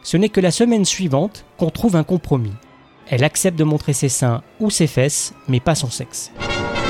Ce 0.03 0.17
n'est 0.17 0.29
que 0.29 0.41
la 0.41 0.51
semaine 0.51 0.85
suivante 0.85 1.45
qu'on 1.57 1.71
trouve 1.71 1.97
un 1.97 2.05
compromis. 2.05 2.55
Elle 3.11 3.25
accepte 3.25 3.59
de 3.59 3.65
montrer 3.65 3.93
ses 3.93 4.09
seins 4.09 4.43
ou 4.61 4.71
ses 4.71 4.87
fesses, 4.87 5.35
mais 5.49 5.61
pas 5.61 5.75
son 5.75 5.91
sexe. 5.91 6.31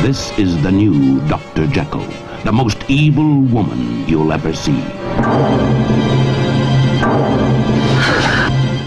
This 0.04 0.32
is 0.38 0.56
the 0.62 0.70
new 0.70 1.20
Dr. 1.28 1.66
Jekyll, 1.72 2.06
the 2.44 2.52
most 2.52 2.78
evil 2.88 3.42
woman 3.52 4.04
you'll 4.06 4.32
ever 4.32 4.54
see. 4.54 4.80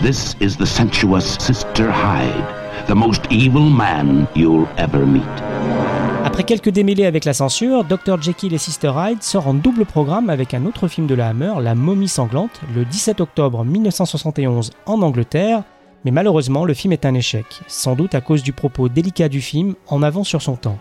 This 0.01 0.35
is 0.39 0.57
the 0.57 0.65
sensuous 0.65 1.37
Sister 1.39 1.91
Hyde, 1.91 2.87
the 2.87 2.95
most 2.95 3.21
evil 3.29 3.69
man 3.69 4.27
you'll 4.35 4.67
ever 4.77 5.05
meet. 5.05 6.00
Après 6.31 6.45
quelques 6.45 6.69
démêlés 6.69 7.05
avec 7.05 7.25
la 7.25 7.33
censure, 7.33 7.83
Dr. 7.83 8.21
Jekyll 8.21 8.53
et 8.53 8.57
Sister 8.57 8.93
Hyde 8.95 9.21
sort 9.21 9.47
en 9.47 9.53
double 9.53 9.83
programme 9.83 10.29
avec 10.29 10.53
un 10.53 10.65
autre 10.65 10.87
film 10.87 11.05
de 11.05 11.13
la 11.13 11.27
Hammer, 11.27 11.55
La 11.61 11.75
momie 11.75 12.07
sanglante, 12.07 12.61
le 12.73 12.85
17 12.85 13.19
octobre 13.19 13.65
1971 13.65 14.71
en 14.85 15.01
Angleterre, 15.01 15.63
mais 16.05 16.11
malheureusement 16.11 16.63
le 16.63 16.73
film 16.73 16.93
est 16.93 17.05
un 17.05 17.15
échec, 17.15 17.45
sans 17.67 17.97
doute 17.97 18.15
à 18.15 18.21
cause 18.21 18.43
du 18.43 18.53
propos 18.53 18.87
délicat 18.87 19.27
du 19.27 19.41
film 19.41 19.75
en 19.87 20.01
avant 20.03 20.23
sur 20.23 20.41
son 20.41 20.55
temps. 20.55 20.79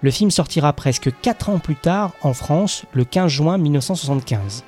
Le 0.00 0.10
film 0.10 0.30
sortira 0.30 0.72
presque 0.72 1.10
4 1.20 1.50
ans 1.50 1.58
plus 1.58 1.76
tard 1.76 2.12
en 2.22 2.32
France, 2.32 2.86
le 2.94 3.04
15 3.04 3.30
juin 3.30 3.58
1975. 3.58 4.64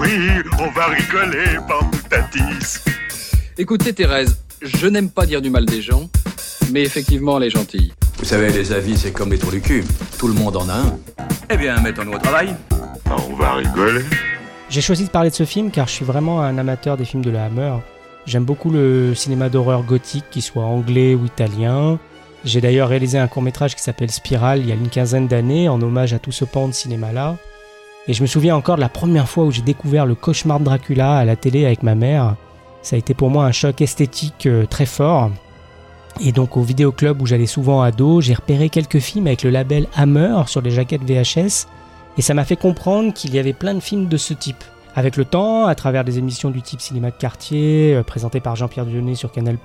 Oui, 0.00 0.10
on 0.58 0.70
va 0.70 0.86
rigoler, 0.86 1.58
Bamboutatis. 1.68 2.78
Écoutez 3.58 3.92
Thérèse, 3.92 4.42
je 4.62 4.86
n'aime 4.86 5.10
pas 5.10 5.26
dire 5.26 5.42
du 5.42 5.50
mal 5.50 5.66
des 5.66 5.82
gens, 5.82 6.08
mais 6.72 6.80
effectivement 6.80 7.36
elle 7.36 7.44
est 7.44 7.50
gentille. 7.50 7.92
Vous 8.20 8.26
savez, 8.26 8.52
les 8.52 8.70
avis, 8.70 8.98
c'est 8.98 9.12
comme 9.12 9.30
les 9.30 9.38
trous 9.38 9.50
du 9.50 9.62
cul. 9.62 9.82
Tout 10.18 10.28
le 10.28 10.34
monde 10.34 10.54
en 10.54 10.68
a 10.68 10.74
un. 10.74 10.98
Eh 11.48 11.56
bien, 11.56 11.80
mettons-nous 11.80 12.12
au 12.12 12.18
travail. 12.18 12.54
Ah, 13.08 13.16
on 13.30 13.34
va 13.34 13.54
rigoler. 13.54 14.02
J'ai 14.68 14.82
choisi 14.82 15.06
de 15.06 15.10
parler 15.10 15.30
de 15.30 15.34
ce 15.34 15.46
film 15.46 15.70
car 15.70 15.88
je 15.88 15.92
suis 15.94 16.04
vraiment 16.04 16.42
un 16.42 16.58
amateur 16.58 16.98
des 16.98 17.06
films 17.06 17.24
de 17.24 17.30
la 17.30 17.46
Hammer. 17.46 17.72
J'aime 18.26 18.44
beaucoup 18.44 18.70
le 18.70 19.14
cinéma 19.14 19.48
d'horreur 19.48 19.84
gothique, 19.84 20.26
qu'il 20.30 20.42
soit 20.42 20.64
anglais 20.64 21.14
ou 21.14 21.24
italien. 21.24 21.98
J'ai 22.44 22.60
d'ailleurs 22.60 22.90
réalisé 22.90 23.18
un 23.18 23.26
court 23.26 23.42
métrage 23.42 23.74
qui 23.74 23.82
s'appelle 23.82 24.10
Spiral 24.10 24.60
il 24.60 24.68
y 24.68 24.72
a 24.72 24.74
une 24.74 24.90
quinzaine 24.90 25.26
d'années 25.26 25.70
en 25.70 25.80
hommage 25.80 26.12
à 26.12 26.18
tout 26.18 26.30
ce 26.30 26.44
pan 26.44 26.68
de 26.68 26.74
cinéma-là. 26.74 27.36
Et 28.06 28.12
je 28.12 28.20
me 28.20 28.26
souviens 28.26 28.54
encore 28.54 28.76
de 28.76 28.82
la 28.82 28.90
première 28.90 29.30
fois 29.30 29.44
où 29.44 29.50
j'ai 29.50 29.62
découvert 29.62 30.04
le 30.04 30.14
cauchemar 30.14 30.60
de 30.60 30.66
Dracula 30.66 31.16
à 31.16 31.24
la 31.24 31.36
télé 31.36 31.64
avec 31.64 31.82
ma 31.82 31.94
mère. 31.94 32.36
Ça 32.82 32.96
a 32.96 32.98
été 32.98 33.14
pour 33.14 33.30
moi 33.30 33.46
un 33.46 33.52
choc 33.52 33.80
esthétique 33.80 34.44
euh, 34.46 34.66
très 34.66 34.86
fort. 34.86 35.30
Et 36.18 36.32
donc 36.32 36.56
au 36.56 36.62
vidéoclub 36.62 37.22
où 37.22 37.26
j'allais 37.26 37.46
souvent 37.46 37.82
à 37.82 37.92
dos, 37.92 38.20
j'ai 38.20 38.34
repéré 38.34 38.68
quelques 38.68 38.98
films 38.98 39.26
avec 39.26 39.42
le 39.42 39.50
label 39.50 39.86
Hammer 39.94 40.42
sur 40.46 40.60
les 40.60 40.70
jaquettes 40.70 41.04
VHS. 41.04 41.66
Et 42.18 42.22
ça 42.22 42.34
m'a 42.34 42.44
fait 42.44 42.56
comprendre 42.56 43.12
qu'il 43.14 43.34
y 43.34 43.38
avait 43.38 43.52
plein 43.52 43.74
de 43.74 43.80
films 43.80 44.06
de 44.08 44.16
ce 44.16 44.34
type. 44.34 44.64
Avec 44.94 45.16
le 45.16 45.24
temps, 45.24 45.66
à 45.66 45.74
travers 45.74 46.04
des 46.04 46.18
émissions 46.18 46.50
du 46.50 46.62
type 46.62 46.80
Cinéma 46.80 47.10
de 47.10 47.16
quartier, 47.16 47.94
euh, 47.94 48.02
présentées 48.02 48.40
par 48.40 48.56
Jean-Pierre 48.56 48.86
Dionnet 48.86 49.14
sur 49.14 49.30
Canal+, 49.30 49.56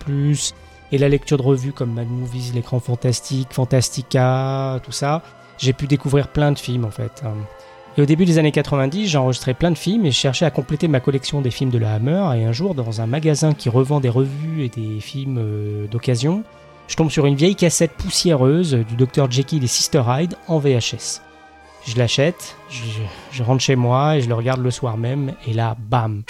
et 0.91 0.97
la 0.97 1.09
lecture 1.09 1.37
de 1.37 1.43
revues 1.43 1.73
comme 1.73 1.93
Mad 1.93 2.07
Movies, 2.07 2.51
L'écran 2.53 2.79
fantastique, 2.79 3.49
Fantastica, 3.51 4.79
tout 4.83 4.91
ça, 4.91 5.23
j'ai 5.57 5.73
pu 5.73 5.87
découvrir 5.87 6.27
plein 6.27 6.51
de 6.51 6.59
films 6.59 6.85
en 6.85 6.91
fait. 6.91 7.23
Et 7.97 8.01
au 8.01 8.05
début 8.05 8.25
des 8.25 8.37
années 8.37 8.51
90, 8.51 9.07
j'enregistrais 9.07 9.53
plein 9.53 9.71
de 9.71 9.77
films 9.77 10.05
et 10.05 10.11
je 10.11 10.17
cherchais 10.17 10.45
à 10.45 10.51
compléter 10.51 10.87
ma 10.89 10.99
collection 10.99 11.41
des 11.41 11.51
films 11.51 11.69
de 11.69 11.77
la 11.77 11.93
Hammer. 11.93 12.37
Et 12.37 12.43
un 12.43 12.51
jour, 12.51 12.75
dans 12.75 12.99
un 12.99 13.07
magasin 13.07 13.53
qui 13.53 13.69
revend 13.69 14.01
des 14.01 14.09
revues 14.09 14.63
et 14.63 14.69
des 14.69 14.99
films 14.99 15.37
euh, 15.39 15.87
d'occasion, 15.87 16.43
je 16.87 16.95
tombe 16.95 17.09
sur 17.09 17.25
une 17.25 17.35
vieille 17.35 17.55
cassette 17.55 17.93
poussiéreuse 17.93 18.73
du 18.73 18.95
Dr 18.95 19.31
Jekyll 19.31 19.63
et 19.63 19.67
Sister 19.67 20.03
Hyde 20.07 20.35
en 20.47 20.59
VHS. 20.59 21.21
Je 21.87 21.97
l'achète, 21.97 22.57
je, 22.69 22.81
je 23.31 23.43
rentre 23.43 23.61
chez 23.61 23.75
moi 23.75 24.17
et 24.17 24.21
je 24.21 24.27
le 24.27 24.35
regarde 24.35 24.61
le 24.61 24.71
soir 24.71 24.97
même, 24.97 25.33
et 25.47 25.53
là, 25.53 25.77
bam 25.79 26.23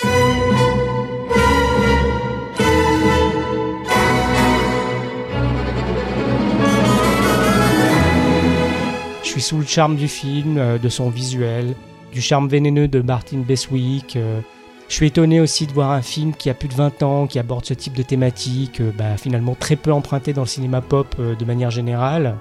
suis 9.36 9.50
sous 9.50 9.58
le 9.58 9.66
charme 9.66 9.98
du 9.98 10.08
film, 10.08 10.58
euh, 10.58 10.78
de 10.78 10.88
son 10.88 11.10
visuel, 11.10 11.76
du 12.14 12.22
charme 12.22 12.48
vénéneux 12.48 12.88
de 12.88 13.02
Martin 13.02 13.40
Beswick. 13.40 14.16
euh, 14.16 14.40
Je 14.88 14.94
suis 14.94 15.08
étonné 15.08 15.42
aussi 15.42 15.68
de 15.68 15.74
voir 15.74 15.92
un 15.92 16.02
film 16.02 16.34
qui 16.34 16.50
a 16.50 16.54
plus 16.54 16.70
de 16.70 16.74
20 16.74 17.04
ans, 17.04 17.28
qui 17.28 17.38
aborde 17.38 17.66
ce 17.66 17.74
type 17.74 17.96
de 17.96 18.02
thématique, 18.02 18.80
euh, 18.80 18.92
bah, 18.98 19.18
finalement 19.18 19.54
très 19.54 19.76
peu 19.76 19.92
emprunté 19.92 20.32
dans 20.32 20.44
le 20.44 20.48
cinéma 20.48 20.80
pop 20.80 21.18
de 21.20 21.46
manière 21.46 21.70
générale. 21.70 22.38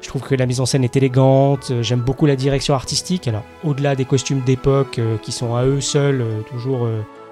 Je 0.00 0.08
trouve 0.08 0.22
que 0.22 0.34
la 0.34 0.46
mise 0.46 0.60
en 0.60 0.66
scène 0.66 0.82
est 0.82 0.96
élégante, 0.96 1.72
j'aime 1.80 2.00
beaucoup 2.00 2.26
la 2.26 2.34
direction 2.34 2.74
artistique. 2.74 3.28
Alors, 3.28 3.44
au-delà 3.62 3.94
des 3.94 4.04
costumes 4.04 4.40
d'époque 4.44 5.00
qui 5.22 5.30
sont 5.30 5.54
à 5.54 5.64
eux 5.64 5.80
seuls 5.80 6.24
toujours 6.50 6.88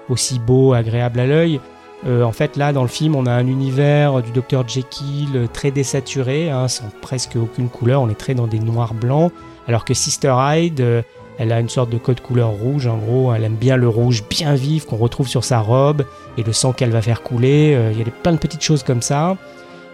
aussi 0.09 0.39
beaux, 0.39 0.73
agréables 0.73 1.19
à 1.19 1.27
l'œil, 1.27 1.59
euh, 2.05 2.23
en 2.23 2.31
fait, 2.31 2.57
là, 2.57 2.73
dans 2.73 2.81
le 2.81 2.87
film, 2.87 3.15
on 3.15 3.25
a 3.25 3.31
un 3.31 3.47
univers 3.47 4.21
du 4.21 4.31
Dr 4.31 4.67
Jekyll 4.67 5.29
euh, 5.35 5.47
très 5.51 5.71
désaturé, 5.71 6.51
hein, 6.51 6.67
sans 6.67 6.89
presque 7.01 7.35
aucune 7.35 7.69
couleur. 7.69 8.01
On 8.01 8.09
est 8.09 8.15
très 8.15 8.35
dans 8.35 8.47
des 8.47 8.59
noirs 8.59 8.93
blancs, 8.93 9.31
alors 9.67 9.85
que 9.85 9.93
Sister 9.93 10.35
Hyde, 10.37 10.81
euh, 10.81 11.01
elle 11.37 11.51
a 11.51 11.59
une 11.59 11.69
sorte 11.69 11.89
de 11.89 11.97
code 11.97 12.21
couleur 12.21 12.49
rouge. 12.49 12.85
En 12.87 12.97
gros, 12.97 13.33
elle 13.33 13.43
aime 13.43 13.55
bien 13.55 13.75
le 13.75 13.87
rouge 13.87 14.23
bien 14.29 14.53
vif 14.55 14.85
qu'on 14.85 14.97
retrouve 14.97 15.27
sur 15.27 15.43
sa 15.43 15.59
robe 15.59 16.05
et 16.37 16.43
le 16.43 16.53
sang 16.53 16.73
qu'elle 16.73 16.91
va 16.91 17.01
faire 17.01 17.23
couler. 17.23 17.77
Il 17.91 17.97
y 17.97 18.01
a 18.01 18.05
plein 18.05 18.31
de 18.31 18.37
petites 18.37 18.61
choses 18.61 18.83
comme 18.83 19.01
ça. 19.01 19.35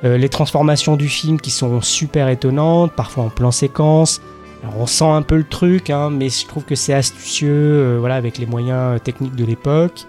Les 0.04 0.30
transformations 0.30 0.98
du 0.98 1.10
film 1.10 1.42
qui 1.42 1.50
sont 1.50 1.82
super 1.82 2.30
étonnantes, 2.30 2.92
parfois 2.92 3.24
en 3.24 3.30
plan 3.30 3.50
séquence. 3.50 4.22
Alors, 4.62 4.82
on 4.82 4.86
sent 4.86 5.10
un 5.10 5.24
peu 5.24 5.36
le 5.36 5.44
truc, 5.44 5.90
hein, 5.90 6.12
mais 6.12 6.30
je 6.30 6.46
trouve 6.46 6.64
que 6.64 6.76
c'est 6.76 6.94
astucieux, 6.94 7.98
voilà, 7.98 8.18
avec 8.18 8.38
les 8.38 8.46
moyens 8.46 9.02
techniques 9.02 9.36
de 9.36 9.46
l'époque. 9.46 10.06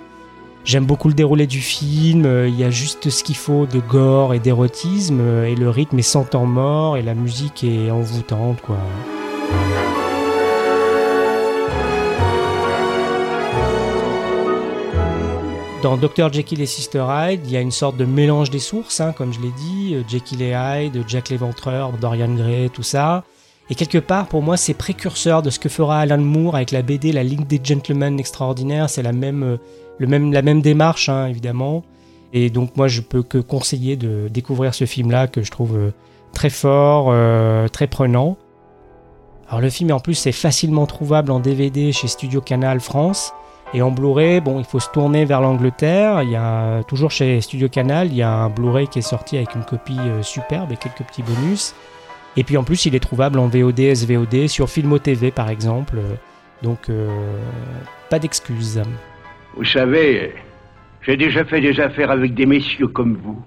J'aime 0.64 0.87
beaucoup 0.87 1.09
le 1.09 1.14
déroulé 1.14 1.49
du 1.49 1.61
film, 1.61 2.25
euh, 2.25 2.47
il 2.47 2.57
y 2.57 2.62
a 2.62 2.71
juste 2.71 3.11
ce 3.11 3.25
qu'il 3.25 3.35
faut 3.35 3.66
de 3.66 3.81
gore 3.81 4.33
et 4.33 4.38
d'érotisme, 4.38 5.19
euh, 5.21 5.45
et 5.45 5.57
le 5.57 5.69
rythme 5.69 5.99
est 5.99 6.02
sans 6.02 6.23
temps 6.23 6.47
mort, 6.47 6.97
et 6.97 7.02
la 7.02 7.14
musique 7.14 7.64
est 7.64 7.90
envoûtante, 7.90 8.61
quoi. 8.61 8.78
Dans 15.83 15.97
Dr. 15.97 16.33
Jekyll 16.33 16.61
et 16.61 16.66
Sister 16.66 17.04
Hyde, 17.11 17.40
il 17.45 17.50
y 17.50 17.57
a 17.57 17.61
une 17.61 17.73
sorte 17.73 17.97
de 17.97 18.04
mélange 18.04 18.50
des 18.50 18.61
sources, 18.61 19.00
hein, 19.00 19.12
comme 19.19 19.33
je 19.33 19.40
l'ai 19.40 19.50
dit, 19.50 19.97
euh, 19.97 20.04
Jekyll 20.07 20.42
et 20.42 20.54
Hyde, 20.54 21.02
Jack 21.09 21.31
l'Éventreur, 21.31 21.90
Dorian 22.00 22.33
Gray, 22.35 22.71
tout 22.71 22.85
ça. 22.85 23.25
Et 23.69 23.75
quelque 23.75 23.99
part, 23.99 24.28
pour 24.28 24.42
moi, 24.42 24.57
c'est 24.57 24.75
précurseur 24.75 25.42
de 25.42 25.50
ce 25.50 25.59
que 25.59 25.69
fera 25.69 25.99
Alan 26.00 26.19
Moore 26.19 26.54
avec 26.54 26.71
la 26.71 26.83
BD 26.83 27.11
La 27.11 27.25
Ligue 27.25 27.49
des 27.49 27.61
Gentlemen 27.62 28.21
Extraordinaires. 28.21 28.90
C'est 28.90 29.02
la 29.02 29.12
même, 29.12 29.59
la 30.06 30.42
même 30.42 30.62
démarche, 30.62 31.09
hein, 31.09 31.26
évidemment. 31.26 31.85
Et 32.32 32.50
donc, 32.50 32.76
moi, 32.76 32.88
je 32.88 33.00
peux 33.00 33.23
que 33.23 33.38
conseiller 33.38 33.97
de 33.97 34.28
découvrir 34.28 34.75
ce 34.75 34.87
film-là 34.87 35.26
que 35.26 35.42
je 35.42 35.50
trouve 35.50 35.76
euh, 35.76 35.90
très 36.32 36.50
fort, 36.50 37.09
euh, 37.11 37.68
très 37.68 37.87
prenant. 37.87 38.38
Alors, 39.49 39.61
le 39.61 39.68
film, 39.68 39.92
en 39.92 40.00
plus, 40.00 40.26
est 40.26 40.32
facilement 40.32 40.87
trouvable 40.87 41.30
en 41.30 41.40
DVD 41.40 41.92
chez 41.92 42.09
Studio 42.09 42.40
Canal 42.40 42.80
France. 42.80 43.35
Et 43.75 43.82
en 43.82 43.90
Blu-ray, 43.90 44.40
bon, 44.40 44.59
il 44.59 44.64
faut 44.64 44.80
se 44.80 44.88
tourner 44.90 45.26
vers 45.26 45.42
l'Angleterre. 45.42 46.23
Il 46.23 46.30
y 46.30 46.37
a 46.37 46.82
toujours 46.85 47.11
chez 47.11 47.40
Studio 47.40 47.68
Canal, 47.68 48.09
il 48.09 48.16
y 48.16 48.23
a 48.23 48.30
un 48.30 48.49
Blu-ray 48.49 48.88
qui 48.88 48.99
est 48.99 49.02
sorti 49.02 49.37
avec 49.37 49.54
une 49.54 49.64
copie 49.64 49.99
euh, 49.99 50.23
superbe 50.23 50.73
et 50.73 50.76
quelques 50.76 51.02
petits 51.02 51.23
bonus. 51.23 51.75
Et 52.37 52.44
puis 52.44 52.56
en 52.56 52.64
plus, 52.64 52.87
il 52.87 52.94
est 52.94 53.00
trouvable 53.00 53.38
en 53.38 53.49
VOD, 53.49 53.94
SVOD, 53.94 54.47
sur 54.47 54.71
Filmo 54.71 54.99
TV 54.99 55.30
par 55.30 55.50
exemple. 55.50 55.99
Donc, 56.62 56.90
pas 58.09 58.18
d'excuses. 58.18 58.80
Vous 59.56 59.64
savez, 59.64 60.32
j'ai 61.02 61.16
déjà 61.16 61.44
fait 61.44 61.61
des 61.61 61.78
affaires 61.80 62.11
avec 62.11 62.35
des 62.35 62.47
messieurs 62.47 62.88
comme 62.88 63.16
vous. 63.16 63.42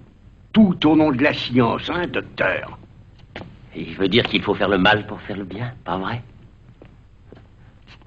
Tout 0.54 0.88
au 0.88 0.96
nom 0.96 1.12
de 1.12 1.22
la 1.22 1.34
science, 1.34 1.90
hein, 1.90 2.08
docteur? 2.08 2.78
Il 3.76 3.96
veut 3.96 4.08
dire 4.08 4.24
qu'il 4.24 4.42
faut 4.42 4.54
faire 4.54 4.70
le 4.70 4.78
mal 4.78 5.06
pour 5.08 5.20
faire 5.22 5.38
le 5.38 5.44
bien, 5.44 5.74
pas 5.84 5.98
vrai? 5.98 6.22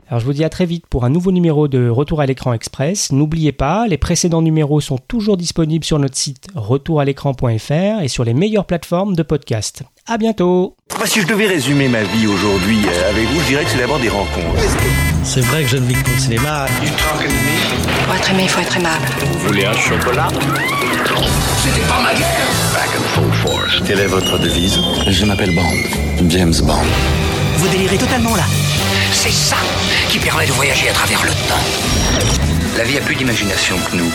Alors 0.08 0.20
je 0.20 0.24
vous 0.24 0.32
dis 0.32 0.44
à 0.44 0.48
très 0.48 0.64
vite 0.64 0.86
pour 0.86 1.04
un 1.04 1.10
nouveau 1.10 1.32
numéro 1.32 1.68
de 1.68 1.90
Retour 1.90 2.22
à 2.22 2.26
l'écran 2.26 2.54
express. 2.54 3.12
N'oubliez 3.12 3.52
pas, 3.52 3.86
les 3.86 3.98
précédents 3.98 4.40
numéros 4.40 4.80
sont 4.80 4.96
toujours 4.96 5.36
disponibles 5.36 5.84
sur 5.84 5.98
notre 5.98 6.16
site 6.16 6.46
retouralécran.fr 6.54 8.00
et 8.02 8.08
sur 8.08 8.24
les 8.24 8.32
meilleures 8.32 8.64
plateformes 8.64 9.14
de 9.14 9.22
podcast. 9.22 9.82
À 10.06 10.16
bientôt. 10.16 10.76
Si 11.04 11.20
je 11.20 11.26
devais 11.26 11.46
résumer 11.46 11.88
ma 11.88 12.02
vie 12.04 12.26
aujourd'hui 12.26 12.78
euh, 12.86 13.10
avec 13.10 13.26
vous, 13.26 13.40
je 13.40 13.46
dirais 13.48 13.64
que 13.64 13.70
c'est 13.70 13.78
d'abord 13.78 13.98
des 13.98 14.08
rencontres. 14.08 15.07
C'est 15.24 15.40
vrai 15.42 15.62
que 15.62 15.68
je 15.68 15.76
ne 15.76 15.86
vis 15.86 15.94
que 15.94 16.10
le 16.10 16.18
cinéma. 16.18 16.66
Pour 18.06 18.14
être 18.14 18.30
aimé, 18.30 18.44
il 18.44 18.48
faut 18.48 18.60
être 18.60 18.76
aimable. 18.76 19.04
Vous 19.20 19.38
voulez 19.48 19.66
un 19.66 19.74
chocolat? 19.74 20.28
C'était 21.62 21.86
pas 21.86 22.00
ma 22.00 22.14
guerre 22.14 22.26
Back 22.72 22.88
and 22.96 23.08
full 23.14 23.32
force. 23.32 23.82
Quelle 23.86 24.00
est 24.00 24.06
votre 24.06 24.38
devise? 24.38 24.78
Je 25.06 25.24
m'appelle 25.24 25.54
Bond. 25.54 26.28
James 26.28 26.54
Bond. 26.62 26.86
Vous 27.56 27.68
délirez 27.68 27.98
totalement 27.98 28.36
là. 28.36 28.44
C'est 29.12 29.32
ça 29.32 29.56
qui 30.08 30.18
permet 30.18 30.46
de 30.46 30.52
voyager 30.52 30.88
à 30.88 30.92
travers 30.92 31.22
le 31.24 31.30
temps. 31.30 32.28
La 32.76 32.84
vie 32.84 32.98
a 32.98 33.00
plus 33.00 33.14
d'imagination 33.16 33.76
que 33.90 33.96
nous. 33.96 34.10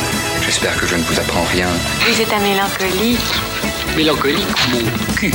J'espère 0.45 0.75
que 0.79 0.87
je 0.87 0.95
ne 0.95 1.01
vous 1.03 1.19
apprends 1.19 1.43
rien. 1.51 1.67
Vous 2.07 2.21
êtes 2.21 2.31
un 2.33 2.39
mélancolique. 2.39 3.19
Mélancolique, 3.95 4.47
mon 4.71 5.13
cul. 5.15 5.33